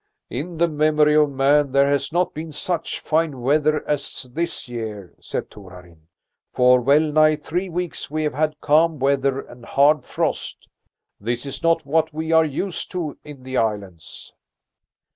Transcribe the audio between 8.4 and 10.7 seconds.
calm weather and hard frost.